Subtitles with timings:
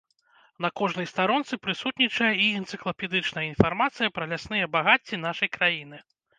[0.65, 5.97] На кожнай старонцы прысутнічае і энцыклапедычная інфармацыя пра лясныя багацці нашай краіны.